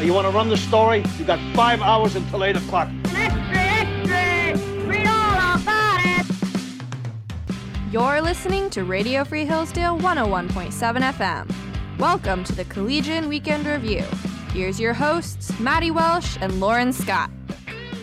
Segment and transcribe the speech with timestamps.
[0.00, 1.04] You want to run the story?
[1.18, 2.88] You got five hours until 8 o'clock.
[3.06, 4.86] Extra, extra!
[4.86, 6.26] Read all about it!
[7.90, 11.98] You're listening to Radio Free Hillsdale 101.7 FM.
[11.98, 14.04] Welcome to the Collegian Week in Review.
[14.52, 17.30] Here's your hosts, Maddy Welsh and Lauren Scott.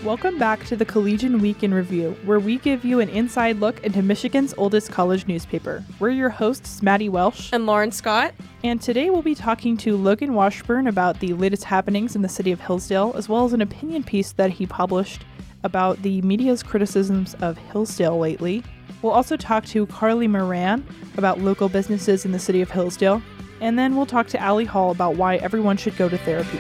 [0.06, 3.84] Welcome back to the Collegian Week in Review, where we give you an inside look
[3.84, 5.84] into Michigan's oldest college newspaper.
[5.98, 7.50] We're your hosts, Maddy Welsh.
[7.52, 8.36] And Lauren Scott.
[8.64, 12.52] And today we'll be talking to Logan Washburn about the latest happenings in the city
[12.52, 15.26] of Hillsdale, as well as an opinion piece that he published
[15.64, 18.64] about the media's criticisms of Hillsdale lately.
[19.02, 20.86] We'll also talk to Carly Moran
[21.18, 23.24] about local businesses in the city of Hillsdale.
[23.60, 26.60] And then we'll talk to Ally Hall about why everyone should go to therapy.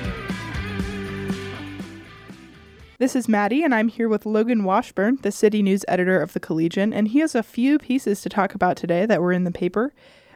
[2.98, 6.40] This is Maddy, and I'm here with Logan Washburn, the city news editor of the
[6.40, 9.52] Collegian, and he has a few pieces to talk about today that were in the
[9.52, 9.94] paper.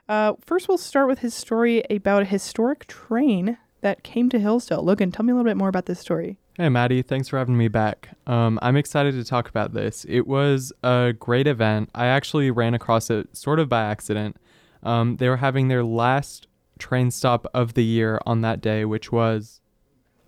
[0.10, 4.84] Uh, first, we'll start with his story about a historic train that came to Hillsdale.
[4.84, 6.38] Logan, tell me a little bit more about this story.
[6.58, 8.10] Hey, Maddy, thanks for having me back.
[8.28, 10.06] Um, I'm excited to talk about this.
[10.10, 11.90] It was a great event.
[11.96, 14.36] I actually ran across it sort of by accident.
[14.84, 19.14] Um, they were having their last train stop of the year on that day, which
[19.14, 19.62] was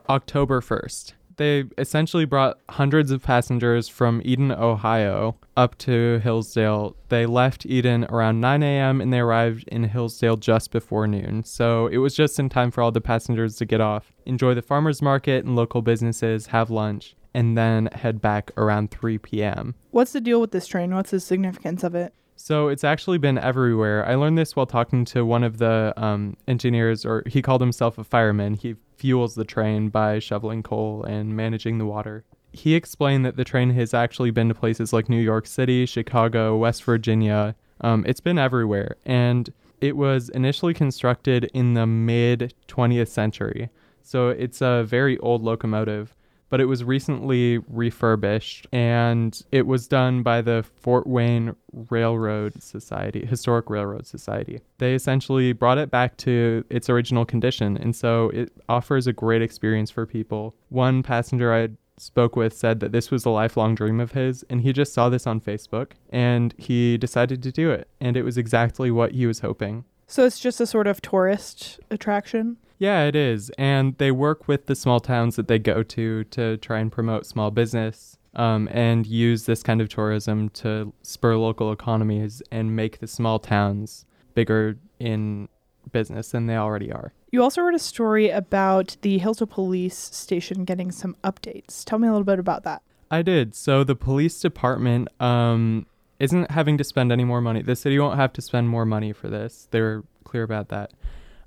[0.07, 1.11] October 1st
[1.41, 6.95] they essentially brought hundreds of passengers from Edon, Ohio, up to Hillsdale.
[7.09, 9.01] They left Edon around 9 a.m.
[9.01, 11.43] and they arrived in Hillsdale just before noon.
[11.43, 14.61] So it was just in time for all the passengers to get off, enjoy the
[14.61, 19.73] farmers market and local businesses, have lunch, and then head back around 3 p.m.
[19.89, 20.93] What's the deal with this train?
[20.93, 22.13] What's the significance of it?
[22.41, 24.05] So it's actually been everywhere.
[24.07, 27.99] I learned this while talking to one of the um, engineers, or he called himself
[27.99, 28.55] a fireman.
[28.55, 32.23] He fuels the train by shoveling coal and managing the water.
[32.51, 36.57] He explained that the train has actually been to places like New York City, Chicago,
[36.57, 37.55] West Virginia.
[37.81, 38.97] Um, it's been everywhere.
[39.05, 43.69] And it was initially constructed in the mid 20th century.
[44.01, 46.15] So it's a very old locomotive
[46.51, 51.55] but it was recently refurbished and it was done by the Fort Wayne
[51.89, 54.59] Railroad Society, Historic Railroad Society.
[54.77, 59.41] They essentially brought it back to its original condition and so it offers a great
[59.41, 60.53] experience for people.
[60.67, 64.61] One passenger I spoke with said that this was a lifelong dream of his and
[64.61, 68.37] he just saw this on Facebook and he decided to do it and it was
[68.37, 69.85] exactly what he was hoping.
[70.11, 72.57] So it's just a sort of tourist attraction?
[72.77, 73.49] Yeah, it is.
[73.57, 77.25] And they work with the small towns that they go to to try and promote
[77.25, 82.99] small business um, and use this kind of tourism to spur local economies and make
[82.99, 85.47] the small towns bigger in
[85.93, 87.13] business than they already are.
[87.31, 91.85] You also wrote a story about the Hillsdale Police Station getting some updates.
[91.85, 92.81] Tell me a little bit about that.
[93.09, 93.55] I did.
[93.55, 95.85] So the police department um,
[96.21, 97.63] isn't having to spend any more money.
[97.63, 99.67] The city won't have to spend more money for this.
[99.71, 100.93] They're clear about that.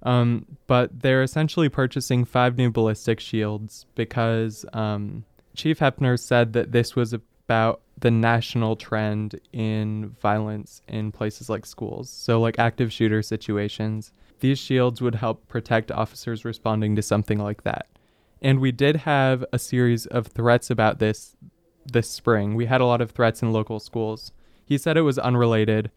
[0.03, 5.25] Um, but they're essentially purchasing five new ballistic shields because um,
[5.55, 11.65] Chief Hephner said that this was about the national trend in violence in places like
[11.65, 12.11] schools.
[12.11, 14.12] So, like active shooter situations.
[14.41, 17.87] These shields would help protect officers responding to something like that.
[18.43, 21.37] And we did have a series of threats about this
[21.87, 22.56] this spring.
[22.56, 24.33] We had a lot of threats in local schools.
[24.65, 25.91] He said it was unrelated,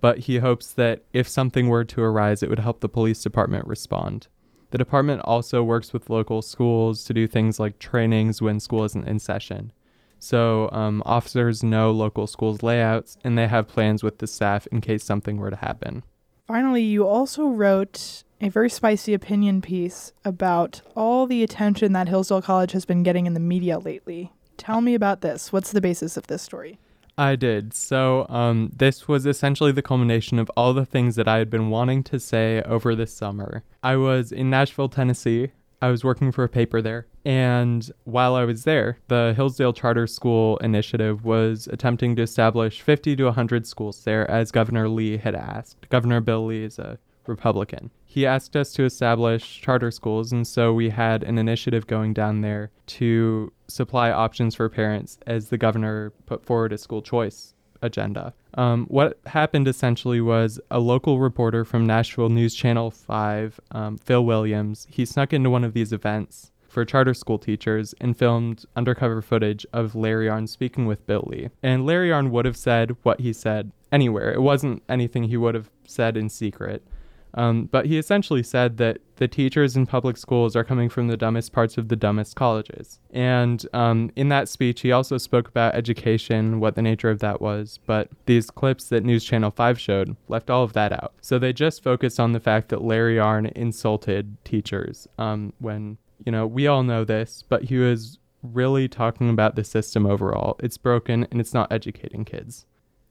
[0.00, 3.66] but he hopes that if something were to arise, it would help the police department
[3.66, 4.28] respond.
[4.70, 9.08] The department also works with local schools to do things like trainings when school isn't
[9.08, 9.72] in session.
[10.18, 14.80] So um, officers know local schools' layouts and they have plans with the staff in
[14.80, 16.04] case something were to happen.
[16.46, 22.42] Finally, you also wrote a very spicy opinion piece about all the attention that Hillsdale
[22.42, 24.32] College has been getting in the media lately.
[24.56, 25.52] Tell me about this.
[25.52, 26.78] What's the basis of this story?
[27.20, 27.74] I did.
[27.74, 31.68] So, um, this was essentially the culmination of all the things that I had been
[31.68, 33.62] wanting to say over the summer.
[33.82, 35.50] I was in Nashville, Tennessee.
[35.82, 37.06] I was working for a paper there.
[37.22, 43.16] And while I was there, the Hillsdale Charter School Initiative was attempting to establish 50
[43.16, 45.90] to 100 schools there, as Governor Lee had asked.
[45.90, 46.98] Governor Bill Lee is a
[47.30, 47.90] Republican.
[48.04, 52.42] He asked us to establish charter schools, and so we had an initiative going down
[52.42, 58.34] there to supply options for parents as the governor put forward a school choice agenda.
[58.54, 64.24] Um, what happened essentially was a local reporter from Nashville News Channel 5, um, Phil
[64.24, 69.20] Williams, he snuck into one of these events for charter school teachers and filmed undercover
[69.20, 71.50] footage of Larry Arnn speaking with Bill Lee.
[71.62, 74.32] And Larry Arnn would have said what he said anywhere.
[74.32, 76.86] It wasn't anything he would have said in secret.
[77.34, 81.16] Um, but he essentially said that the teachers in public schools are coming from the
[81.16, 82.98] dumbest parts of the dumbest colleges.
[83.10, 87.40] And um, in that speech, he also spoke about education, what the nature of that
[87.40, 87.78] was.
[87.86, 91.14] But these clips that News Channel 5 showed left all of that out.
[91.20, 96.32] So they just focused on the fact that Larry Arnn insulted teachers um, when you
[96.32, 100.56] know, we all know this, but he was really talking about the system overall.
[100.60, 102.66] It's broken and it's not educating kids.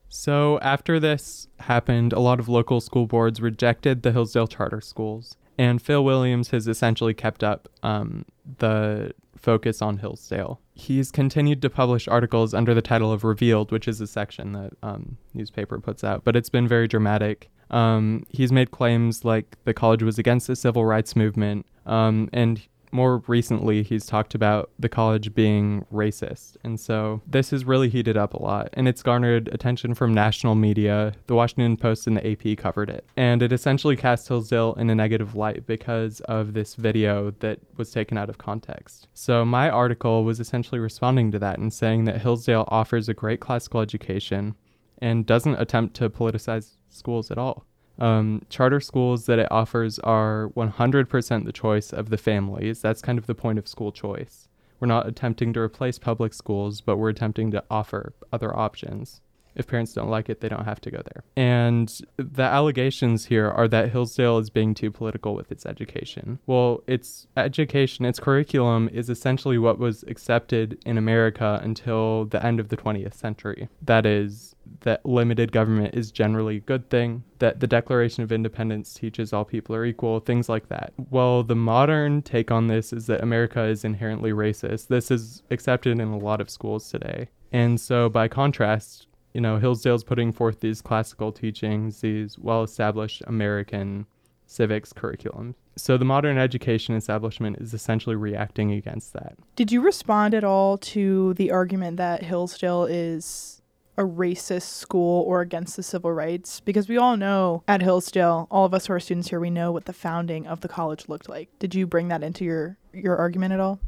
[0.09, 5.37] So, after this happened, a lot of local school boards rejected the Hillsdale charter schools,
[5.57, 8.25] and Phil Williams has essentially kept up um,
[8.57, 10.59] the focus on Hillsdale.
[10.73, 14.73] He's continued to publish articles under the title of Revealed, which is a section that
[14.81, 17.49] um, newspaper puts out, but it's been very dramatic.
[17.69, 22.67] Um, he's made claims like the college was against the civil rights movement, um, and
[22.91, 26.57] more recently, he's talked about the college being racist.
[26.63, 28.69] And so this has really heated up a lot.
[28.73, 31.13] And it's garnered attention from national media.
[31.27, 33.05] The Washington Post and the AP covered it.
[33.15, 37.91] And it essentially cast Hillsdale in a negative light because of this video that was
[37.91, 39.07] taken out of context.
[39.13, 43.39] So my article was essentially responding to that and saying that Hillsdale offers a great
[43.39, 44.55] classical education
[45.01, 47.65] and doesn't attempt to politicize schools at all.
[47.99, 52.81] Um, charter schools that it offers are 100% the choice of the families.
[52.81, 54.47] That's kind of the point of school choice.
[54.79, 59.21] We're not attempting to replace public schools, but we're attempting to offer other options.
[59.59, 61.23] If parents don't like it, they don't have to go there.
[61.35, 66.39] And the allegations here are that Hillsdale is being too political with its education.
[66.47, 72.61] Well, its education, its curriculum is essentially what was accepted in America until the end
[72.61, 73.67] of the 20th century.
[73.81, 78.93] That is, that limited government is generally a good thing, that the Declaration of Independence
[78.93, 80.93] teaches all people are equal, things like that.
[81.09, 84.87] Well, the modern take on this is that America is inherently racist.
[84.87, 87.27] This is accepted in a lot of schools today.
[87.51, 93.21] And so, by contrast, you know, Hillsdale's putting forth these classical teachings, these well established
[93.27, 94.05] American
[94.45, 95.55] civics curriculum.
[95.75, 99.37] So the modern education establishment is essentially reacting against that.
[99.55, 103.61] Did you respond at all to the argument that Hillsdale is
[103.97, 106.59] a racist school or against the civil rights?
[106.61, 109.71] Because we all know at Hillsdale, all of us who are students here, we know
[109.71, 111.49] what the founding of the college looked like.
[111.59, 113.79] Did you bring that into your your argument at all?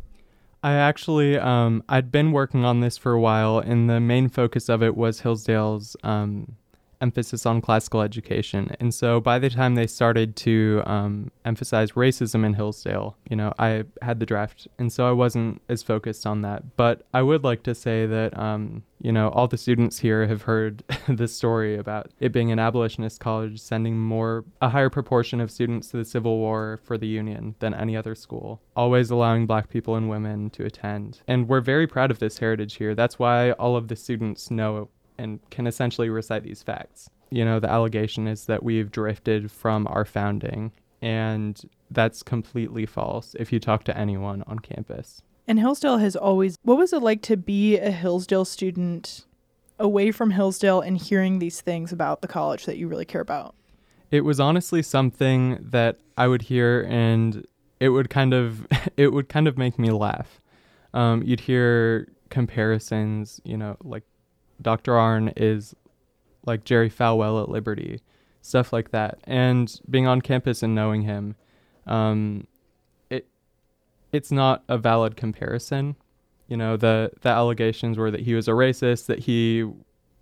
[0.64, 4.70] I actually, um, I'd been working on this for a while, and the main focus
[4.70, 6.56] of it was Hillsdale's um,
[7.02, 8.76] emphasis on classical education.
[8.80, 13.54] And so by the time they started to um, emphasize racism in Hillsdale, you know,
[13.60, 14.68] I had the draft.
[14.78, 16.78] And so I wasn't as focused on that.
[16.78, 20.44] But I would like to say that, um, you know, all the students here have
[20.44, 25.50] heard this story about it being an abolitionist college sending more, a higher proportion of
[25.52, 29.70] students to the Civil War for the Union than any other school, always allowing black
[29.70, 31.22] people and women to attend.
[31.28, 32.94] And we're very proud of this heritage here.
[32.94, 34.90] That's why all of the students know
[35.22, 37.10] and can essentially recite these facts.
[37.30, 40.72] You know, the allegation is that we've drifted from our founding,
[41.02, 45.22] and that's completely false if you talk to anyone on campus.
[45.48, 49.26] And Hillsdale has always, what was it like to be a Hillsdale student
[49.80, 53.56] away from Hillsdale and hearing these things about the college that you really care about?
[54.12, 57.46] It was honestly something that I would hear and
[57.80, 60.42] it would kind of it would kind of make me laugh.
[60.94, 64.04] Um, you'd hear comparisons, you know, like
[64.62, 64.94] Dr.
[64.94, 65.76] Arnn is
[66.46, 68.02] like Jerry Falwell at Liberty,
[68.42, 69.20] stuff like that.
[69.26, 71.36] And being on campus and knowing him,
[71.88, 72.48] um,
[73.10, 73.28] it
[74.12, 75.96] it's not a valid comparison.
[76.48, 79.66] You know, the the allegations were that he was a racist, that he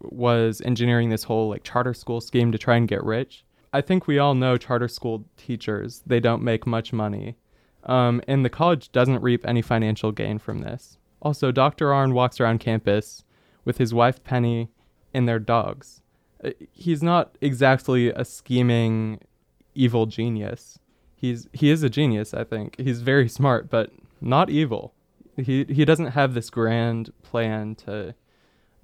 [0.02, 3.44] was engineering this whole like charter school scheme to try and get rich.
[3.72, 7.36] I think we all know charter school teachers, they don't make much money.
[7.84, 10.98] Um, and the college doesn't reap any financial gain from this.
[11.22, 11.88] Also, Dr.
[11.88, 13.24] Arnn walks around campus
[13.66, 14.70] with his wife Penny
[15.14, 16.02] and their dogs.
[16.44, 19.20] Uh, he's not exactly a scheming
[19.76, 20.80] evil genius.
[21.16, 22.80] He's he is a genius, I think.
[22.80, 24.94] He's very smart, but not evil.
[25.36, 28.16] He he doesn't have this grand plan to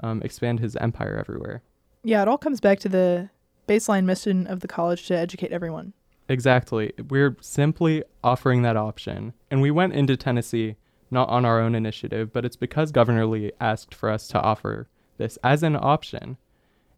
[0.01, 1.61] um, expand his empire everywhere.
[2.03, 3.29] Yeah, it all comes back to the
[3.67, 5.93] baseline mission of the college to educate everyone.
[6.27, 6.93] Exactly.
[7.09, 9.33] We're simply offering that option.
[9.51, 10.75] And we went into Tennessee
[11.11, 14.87] not on our own initiative, but it's because Governor Lee asked for us to offer
[15.17, 16.37] this as an option.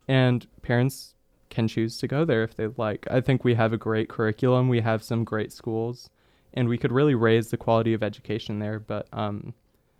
[0.07, 1.13] And parents
[1.49, 3.05] can choose to go there if they like.
[3.09, 6.09] I think we have a great curriculum, we have some great schools,
[6.53, 9.53] and we could really raise the quality of education there, but um,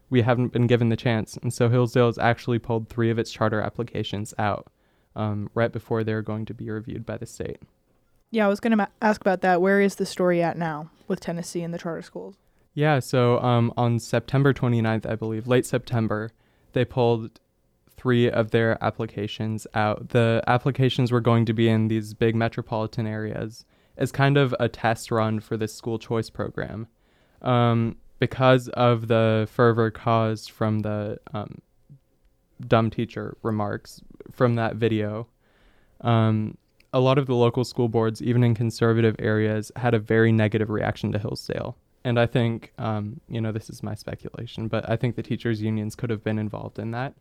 [0.10, 1.38] we haven't been given the chance.
[1.38, 4.68] And so Hillsdale has actually pulled three of its charter applications out
[5.16, 7.60] um, right before they're going to be reviewed by the state.
[8.32, 9.62] Yeah, I was going to ma- ask about that.
[9.62, 12.36] Where is the story at now with Tennessee and the charter schools?
[12.78, 16.30] Yeah, so um, on September 29th, I believe, late September,
[16.74, 17.40] they pulled
[17.90, 20.10] three of their applications out.
[20.10, 23.66] The applications were going to be in these big metropolitan areas
[23.98, 26.86] as kind of a test run for this school choice program.
[27.42, 31.64] Um, because of the fervor caused from the um,
[32.68, 35.26] dumb teacher remarks from that video,
[36.02, 36.56] um,
[36.94, 40.70] a lot of the local school boards, even in conservative areas, had a very negative
[40.70, 41.76] reaction to Hillsdale
[42.08, 45.62] And I think, um, you know, this is my speculation, but I think the teachers'
[45.62, 47.14] unions could have been involved in that.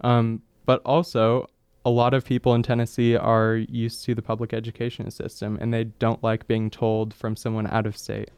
[0.00, 1.50] Um, but also,
[1.84, 5.84] a lot of people in Tennessee are used to the public education system and they
[5.84, 8.30] don't like being told from someone out of state,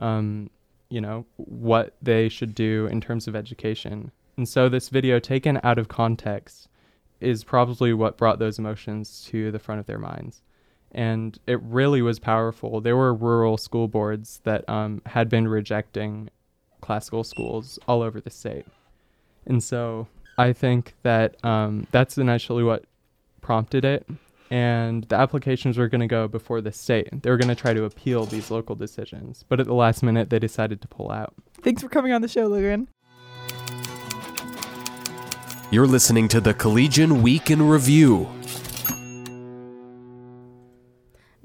[0.00, 0.50] um,
[0.88, 4.10] you know, what they should do in terms of education.
[4.36, 6.66] And so, this video taken out of context
[7.20, 10.42] is probably what brought those emotions to the front of their minds.
[10.96, 12.80] And it really was powerful.
[12.80, 16.30] There were rural school boards that um, had been rejecting
[16.80, 18.64] classical schools all over the state.
[19.46, 22.86] And so I think that um, that's initially what
[23.42, 24.08] prompted it.
[24.50, 27.08] And the applications were going to go before the state.
[27.22, 29.44] They were going to try to appeal these local decisions.
[29.48, 31.34] But at the last minute, they decided to pull out.
[31.62, 32.88] Thanks for coming on the show, Logan.
[35.70, 38.28] You're listening to the Collegian Week in Review.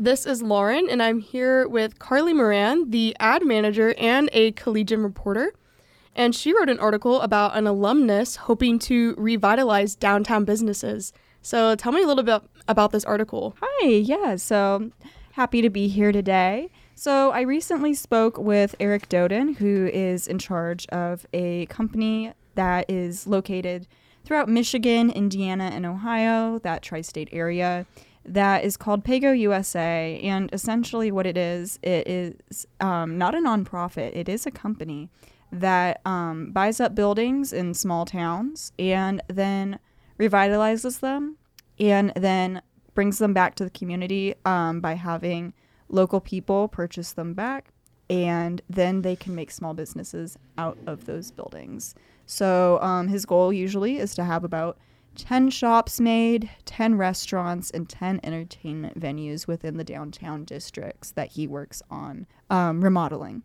[0.02, 5.04] This is Lauren, and I'm here with Carly Moran, the ad manager and a Collegian
[5.04, 5.54] reporter.
[6.16, 11.14] And she wrote an article about an alumnus hoping to revitalize downtown businesses.
[11.44, 13.56] So tell me a little bit about this article.
[13.62, 14.90] Hi, yeah, so
[15.34, 16.72] happy to be here today.
[16.96, 22.90] So I recently spoke with Eric Doden, who is in charge of a company that
[22.90, 23.88] is located
[24.26, 27.86] throughout Michigan, Indiana, and Ohio, that tri state area,
[28.26, 30.20] that is called Pago USA.
[30.24, 35.10] And essentially, what it is, it is um, not a nonprofit, it is a company
[35.52, 39.80] that um, buys up buildings in small towns and then
[40.18, 41.38] revitalizes them
[41.80, 42.62] and then
[42.94, 45.54] brings them back to the community um, by having
[45.90, 47.74] local people purchase them back
[48.10, 51.96] and then they can make small businesses out of those buildings.
[52.26, 54.78] So um, his goal usually is to have about
[55.16, 61.48] 10 shops made, 10 restaurants, and 10 entertainment venues within the downtown districts that he
[61.48, 63.44] works on um, remodeling.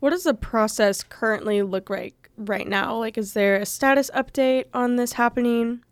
[0.00, 2.96] What does the process currently look like right now?
[2.96, 5.82] Like, is there a status update on this happening?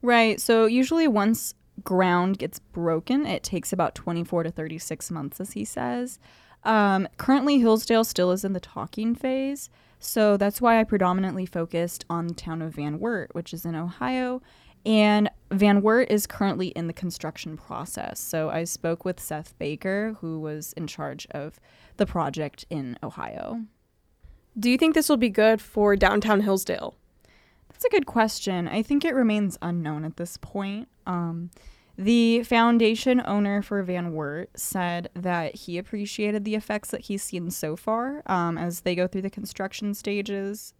[0.00, 0.40] Right.
[0.40, 1.54] So, usually, once
[1.84, 6.18] ground gets broken, it takes about 24 to 36 months, as he says.
[6.64, 9.70] Um, currently, Hillsdale still is in the talking phase.
[10.04, 13.76] So that's why I predominantly focused on the town of Van Wert, which is in
[13.76, 14.42] Ohio.
[14.84, 18.18] And Van Wert is currently in the construction process.
[18.18, 21.60] So I spoke with Seth Baker, who was in charge of
[21.98, 23.62] the project in Ohio.
[24.58, 26.96] Do you think this will be good for downtown Hillsdale?
[27.68, 28.66] That's a good question.
[28.66, 30.88] I think it remains unknown at this point.
[31.06, 31.50] Um,
[31.98, 37.50] the foundation owner for Van Wert said that he appreciated the effects that he's seen
[37.50, 40.74] so far um, as they go through the construction stages.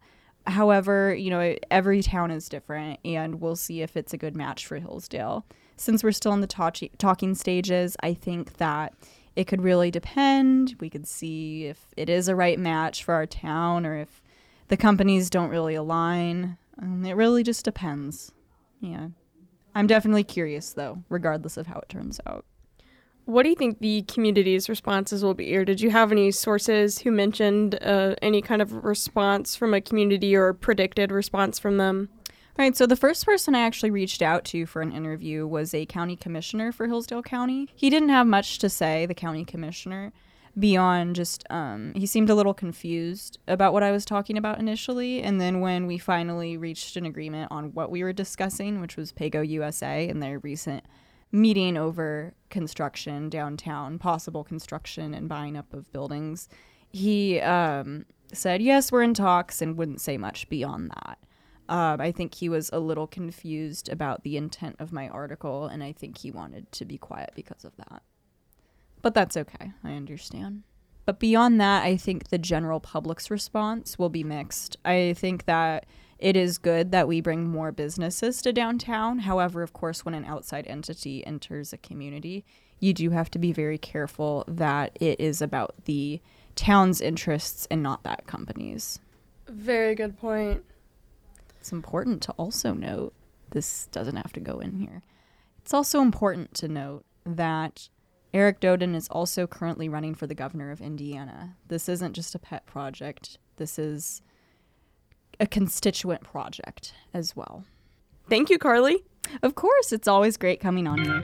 [0.47, 4.67] However, you know, every town is different, and we'll see if it's a good match
[4.67, 5.45] for Hillsdale.
[5.77, 8.95] Since we're still in the talk- talking stages, I think that
[9.37, 10.77] it could really depend.
[10.81, 14.23] We could see if it is a right match for our town or if
[14.69, 16.59] the companies don't really align.
[16.81, 18.33] Um, it really just depends.
[18.81, 19.09] Yeah.
[19.75, 22.45] I'm definitely curious, though, regardless of how it turns out.
[23.25, 25.55] What do you think the community's responses will be?
[25.57, 29.81] Or did you have any sources who mentioned uh, any kind of response from a
[29.81, 32.09] community or predicted response from them?
[32.59, 32.77] Right.
[32.77, 36.17] So the first person I actually reached out to for an interview was a county
[36.17, 37.69] commissioner for Hillsdale County.
[37.75, 40.13] He didn't have much to say, the county commissioner,
[40.59, 45.23] beyond just um, he seemed a little confused about what I was talking about initially.
[45.23, 49.13] And then when we finally reached an agreement on what we were discussing, which was
[49.13, 50.85] Pago USA and their recent
[51.31, 56.49] meeting over construction downtown, possible construction and buying up of buildings,
[56.91, 61.19] he um, said, Yes, we're in talks and wouldn't say much beyond that.
[61.69, 65.83] Um, I think he was a little confused about the intent of my article, and
[65.83, 68.03] I think he wanted to be quiet because of that.
[69.03, 69.73] But that's okay.
[69.85, 70.63] I understand.
[71.05, 74.77] But beyond that, I think the general public's response will be mixed.
[74.85, 75.87] I think that
[76.19, 79.21] it is good that we bring more businesses to downtown.
[79.21, 82.45] However, of course, when an outside entity enters a community,
[82.79, 86.21] you do have to be very careful that it is about the
[86.55, 89.01] town's interests and not that company's.
[89.49, 90.63] Very good point.
[91.59, 93.15] It's important to also note
[93.51, 95.03] this doesn't have to go in here.
[95.59, 97.89] It's also important to note that
[98.35, 101.57] Eric Doden is also currently running for the governor of Indiana.
[101.69, 104.23] This isn't just a pet project, this is
[105.39, 107.65] a constituent project as well.
[108.31, 109.05] Thank you, Carly.
[109.43, 111.23] Of course, it's always great coming on here.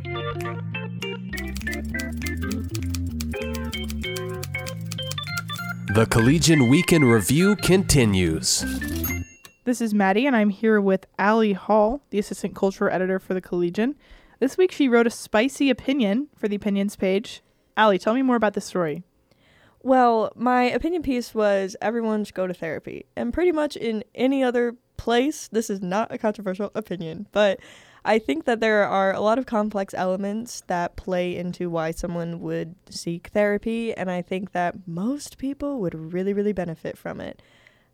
[5.94, 8.64] The Collegian Week in Review continues.
[9.64, 13.40] This is Maddy, and I'm here with Ally Hall, the assistant culture editor for the
[13.40, 13.94] Collegian.
[14.40, 17.42] This week, she wrote a spicy opinion for the opinions page.
[17.76, 19.02] Ally, tell me more about this story.
[19.82, 23.06] Well, my opinion piece was everyone should go to therapy.
[23.16, 27.58] And pretty much in any other place, this is not a controversial opinion, but
[28.04, 32.40] I think that there are a lot of complex elements that play into why someone
[32.40, 37.42] would seek therapy, and I think that most people would really, really benefit from it.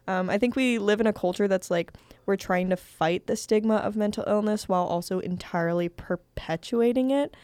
[0.06, 1.92] Um, I think we live in a culture that's like
[2.26, 7.34] we're trying to fight the stigma of mental illness while also entirely perpetuating it.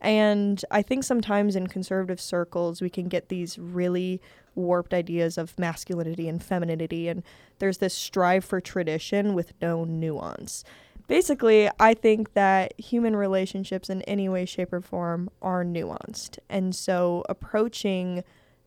[0.00, 4.20] And I think sometimes in conservative circles, we can get these really
[4.54, 7.22] warped ideas of masculinity and femininity, and
[7.58, 10.62] there's this strive for tradition with no nuance.
[11.06, 16.38] Basically, I think that human relationships in any way, shape, or form are nuanced.
[16.48, 18.24] And so approaching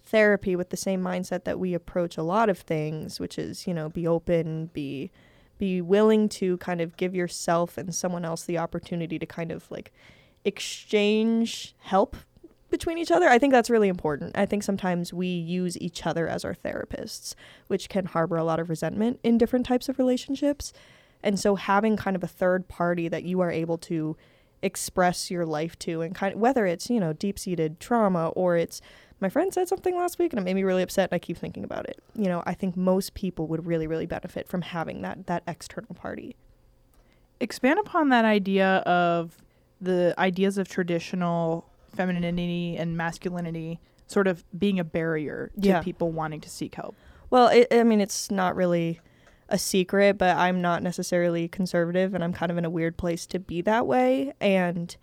[0.08, 3.74] therapy with the same mindset that we approach a lot of things, which is, you
[3.74, 5.12] know, be open, be
[5.58, 9.70] be willing to kind of give yourself and someone else the opportunity to kind of
[9.72, 9.92] like
[10.46, 12.16] exchange help
[12.70, 13.28] between each other.
[13.28, 14.38] I think that's really important.
[14.38, 17.34] I think sometimes we use each other as our therapists,
[17.68, 20.74] which can harbor a lot of resentment in different types of relationships.
[21.24, 24.16] And so having kind of a third party that you are able to
[24.62, 28.82] express your life to and kind of whether it's, you know, deep-seated trauma or it's
[29.20, 31.38] my friend said something last week and it made me really upset and I keep
[31.38, 32.00] thinking about it.
[32.16, 35.94] You know, I think most people would really really benefit from having that that external
[35.96, 36.36] party.
[37.40, 39.38] Expand upon that idea of
[39.80, 45.82] the ideas of traditional femininity and masculinity sort of being a barrier to Yeah.
[45.82, 46.96] people wanting to seek help.
[47.30, 49.00] Well, it, I mean, it's not really
[49.50, 53.26] a secret, but I'm not necessarily conservative and I'm kind of in a weird place
[53.28, 54.34] to be that way.
[54.40, 54.96] And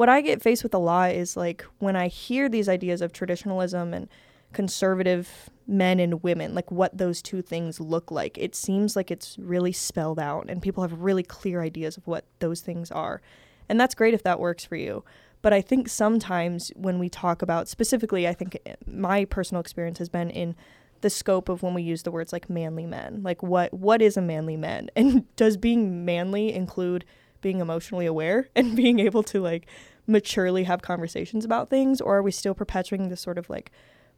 [0.00, 3.12] what I get faced with a lot is like when I hear these ideas of
[3.12, 4.08] traditionalism and
[4.54, 9.36] conservative men and women, like what those two things look like, it seems like it's
[9.38, 13.20] really spelled out and people have really clear ideas of what those things are.
[13.68, 15.04] And that's great if that works for you.
[15.42, 19.98] But I think sometimes when we talk about specifically, I think eh, my personal experience
[19.98, 20.56] has been in
[21.02, 23.20] the scope of when we use the words like manly men.
[23.22, 24.88] Like what what is a manly man?
[24.96, 27.04] And does being manly include
[27.40, 29.66] being emotionally aware and being able to like
[30.10, 33.70] maturely have conversations about things or are we still perpetuating this sort of like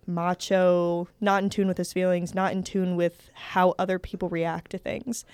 [0.07, 4.71] macho, not in tune with his feelings, not in tune with how other people react
[4.73, 5.25] to things?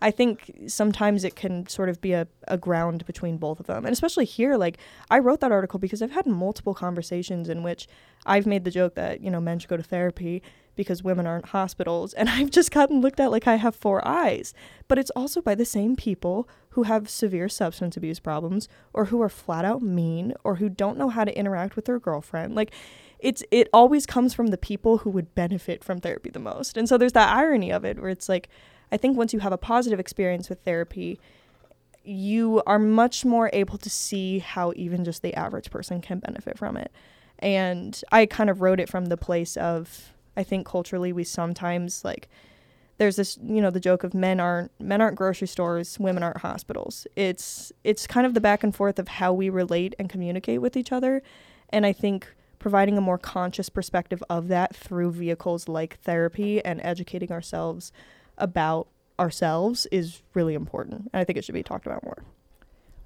[0.00, 3.84] I think sometimes it can sort of be a, a ground between both of them.
[3.84, 4.78] And especially here, like
[5.10, 7.88] I wrote that article because I've had multiple conversations in which
[8.24, 10.42] I've made the joke that, you know, men should go to therapy
[10.78, 12.14] because women aren't hospitals.
[12.14, 14.54] And I've just gotten looked at like I have four eyes.
[14.86, 19.20] But it's also by the same people who have severe substance abuse problems or who
[19.20, 22.54] are flat out mean or who don't know how to interact with their girlfriend.
[22.54, 22.70] Like
[23.18, 26.76] it's it always comes from the people who would benefit from therapy the most.
[26.76, 28.48] And so there's that irony of it where it's like
[28.90, 31.18] I think once you have a positive experience with therapy,
[32.04, 36.56] you are much more able to see how even just the average person can benefit
[36.56, 36.90] from it.
[37.40, 42.04] And I kind of wrote it from the place of I think culturally we sometimes
[42.04, 42.28] like
[42.98, 46.38] there's this you know the joke of men aren't men aren't grocery stores, women aren't
[46.38, 47.06] hospitals.
[47.16, 50.76] It's it's kind of the back and forth of how we relate and communicate with
[50.76, 51.22] each other.
[51.70, 56.80] And I think providing a more conscious perspective of that through vehicles like therapy and
[56.82, 57.92] educating ourselves
[58.36, 61.10] about ourselves is really important.
[61.12, 62.24] And I think it should be talked about more.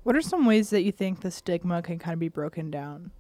[0.03, 3.11] What are some ways that you think the stigma can kind of be broken down?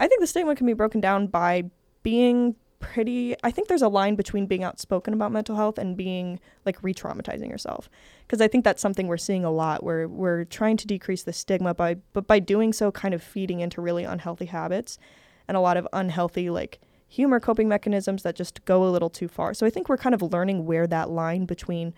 [0.00, 1.70] I think the stigma can be broken down by
[2.02, 6.40] being pretty I think there's a line between being outspoken about mental health and being
[6.64, 7.88] like re-traumatizing yourself
[8.26, 11.32] because I think that's something we're seeing a lot where we're trying to decrease the
[11.32, 14.98] stigma by but by doing so kind of feeding into really unhealthy habits
[15.46, 19.28] and a lot of unhealthy like humor coping mechanisms that just go a little too
[19.28, 19.52] far.
[19.52, 21.92] So I think we're kind of learning where that line between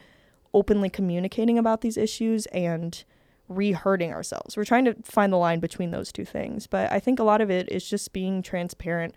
[0.54, 3.04] openly communicating about these issues and
[3.48, 4.56] re-hurting ourselves.
[4.56, 7.42] We're trying to find the line between those two things, but I think a lot
[7.42, 9.14] of it is just being transparent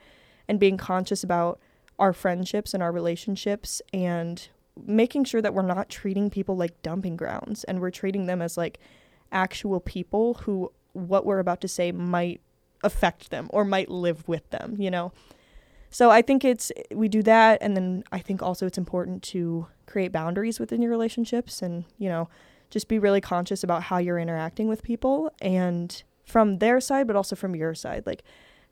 [0.48, 1.60] and being conscious about
[1.98, 4.50] our friendships and our relationships and
[4.86, 8.58] making sure that we're not treating people like dumping grounds and we're treating them as
[8.58, 8.80] like
[9.32, 12.42] actual people who what we're about to say might
[12.84, 15.12] affect them or might live with them, you know.
[15.90, 19.68] So I think it's we do that and then I think also it's important to
[19.86, 22.30] create boundaries within your relationships and, you know,
[22.70, 27.16] just be really conscious about how you're interacting with people and from their side but
[27.16, 28.06] also from your side.
[28.06, 28.24] Like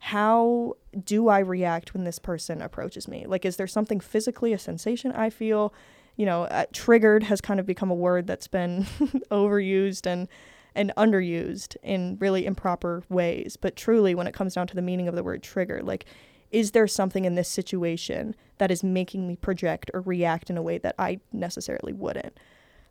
[0.08, 0.74] how
[1.06, 3.26] do I react when this person approaches me?
[3.26, 5.74] Like is there something physically a sensation I feel?
[6.18, 8.84] You know, uh, triggered has kind of become a word that's been
[9.32, 10.28] overused and
[10.76, 13.56] and underused in really improper ways.
[13.56, 16.04] But truly, when it comes down to the meaning of the word trigger, like,
[16.52, 20.62] is there something in this situation that is making me project or react in a
[20.62, 22.38] way that I necessarily wouldn't?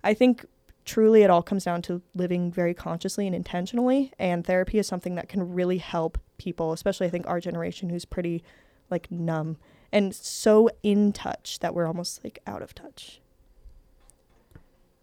[0.02, 0.46] I think
[0.84, 4.12] truly it all comes down to living very consciously and intentionally.
[4.18, 8.04] And therapy is something that can really help people, especially I think our generation who's
[8.04, 8.42] pretty
[8.90, 9.56] like numb
[9.92, 13.20] and so in touch that we're almost like out of touch.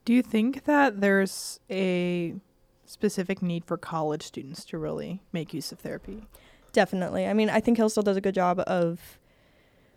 [0.04, 2.34] Do you think that there's a
[2.86, 6.24] specific need for college students to really make use of therapy?
[6.74, 7.28] Definitely.
[7.28, 9.19] I mean, I think Hillsdale does a good job of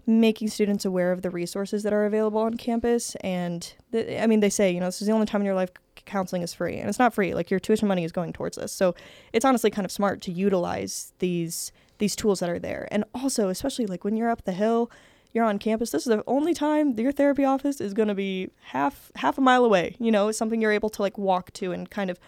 [0.06, 3.14] making students aware of the resources that are available on campus.
[3.16, 5.70] And I mean, they say, you know, this is the only time in your life
[6.04, 7.34] counseling is free, and it's not free.
[7.34, 8.94] Like your tuition money is going towards this, so
[9.32, 12.88] it's honestly kind of smart to utilize these these tools that are there.
[12.90, 14.90] And also, especially like when you're up the hill,
[15.32, 15.90] you're on campus.
[15.90, 19.40] This is the only time your therapy office is going to be half half a
[19.40, 19.96] mile away.
[20.00, 22.18] You know, something you're able to like walk to and kind of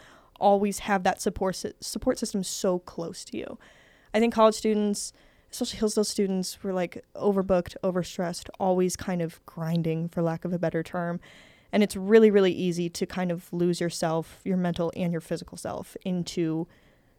[0.41, 3.59] always have that support support system so close to you.
[4.13, 5.13] I think college students
[5.55, 10.59] especially Hillsdale students were like overbooked, overstressed, always kind of grinding, for lack of a
[10.59, 11.21] better term.
[11.71, 15.57] And it's really, really easy to kind of lose yourself, your mental and your physical
[15.57, 16.67] self, into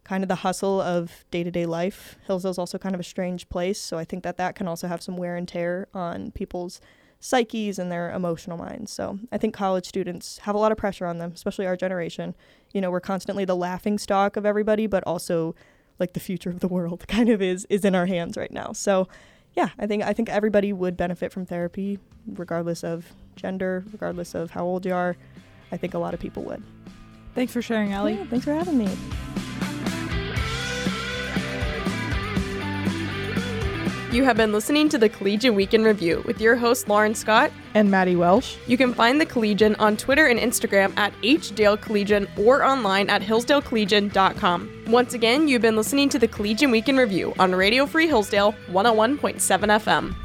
[0.03, 2.17] kind of the hustle of day to day life.
[2.27, 3.79] Hillsdale's also kind of a strange place.
[3.79, 6.81] So I think that that can also have some wear and tear on people's
[7.21, 8.91] psyches and their emotional minds.
[8.91, 12.35] So I think college students have a lot of pressure on them, especially our generation.
[12.73, 15.55] You know, we're constantly the laughing stock of everybody, but also
[15.99, 18.71] like the future of the world kind of is is in our hands right now.
[18.73, 19.07] So
[19.53, 23.05] yeah, I think I think everybody would benefit from therapy, regardless of
[23.35, 25.15] gender, regardless of how old you are.
[25.71, 26.63] I think a lot of people would.
[27.33, 28.11] Thanks for sharing, Ally.
[28.11, 28.87] Yeah, thanks for having me.
[34.15, 37.51] You have been listening to the Collegian Week in Review with your host, Lauren Scott.
[37.73, 38.55] And Maddy Welsh.
[38.65, 43.21] You can find the Collegian on Twitter and Instagram at HDale Collegian or online at
[43.21, 44.85] hillsdalecollegian.com.
[44.87, 48.55] Once again, you've been listening to the Collegian Week in Review on Radio Free Hillsdale
[48.69, 49.37] 101.7
[49.81, 50.24] FM.